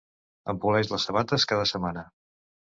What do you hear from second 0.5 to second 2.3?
Em poleix les sabates cada setmana.